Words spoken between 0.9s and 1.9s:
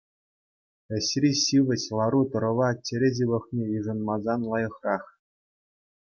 Ӗҫри ҫивӗч